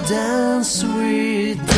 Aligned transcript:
dance 0.00 0.84
with 0.84 1.71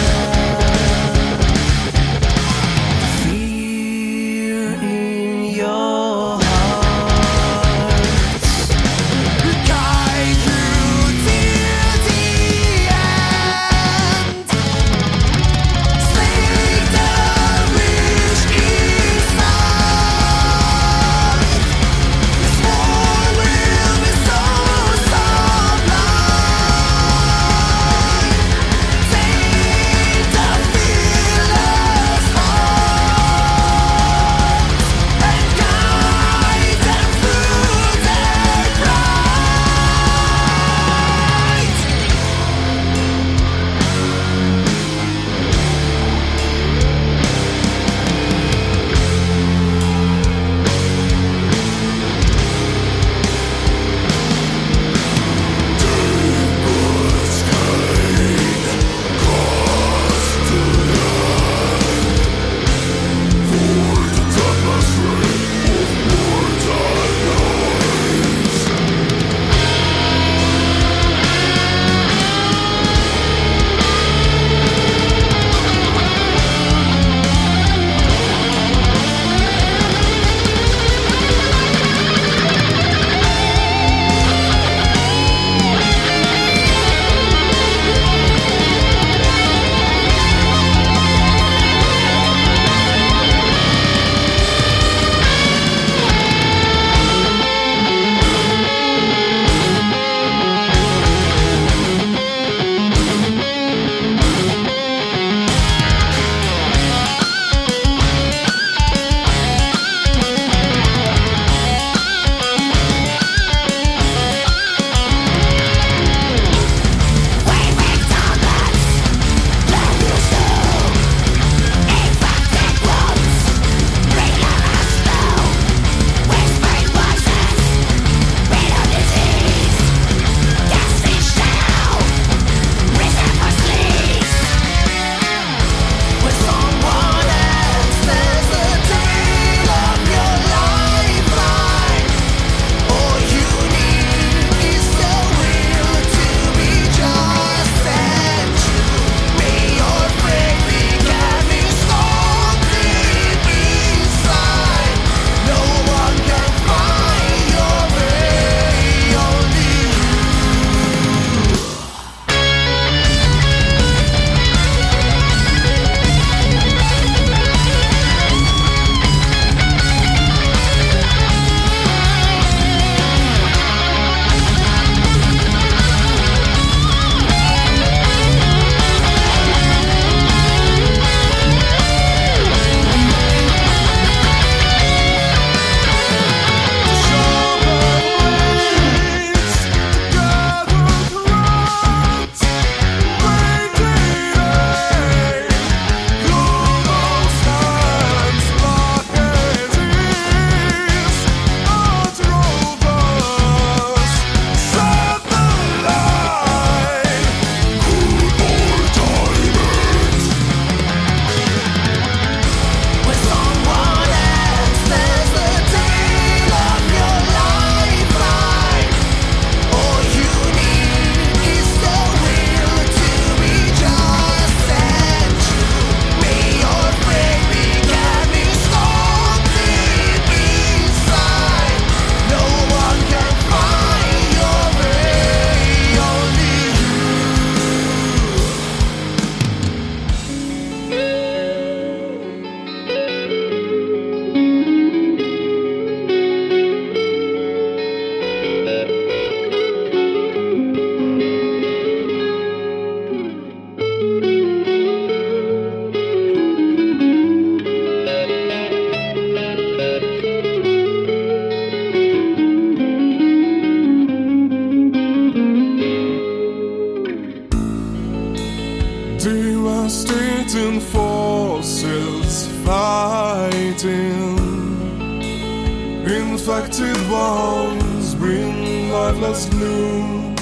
reflected 276.46 277.10
ones 277.10 278.14
bring 278.16 278.90
lifeless 278.90 279.46
gloom. 279.46 280.36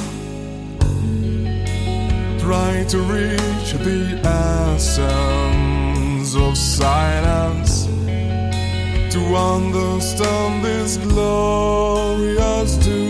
Try 2.40 2.84
to 2.88 2.98
reach 2.98 3.72
the 3.84 4.20
essence 4.24 6.34
of 6.34 6.58
silence 6.58 7.84
to 9.14 9.20
understand 9.36 10.64
this 10.64 10.96
glorious 10.96 12.76
doom. 12.78 13.01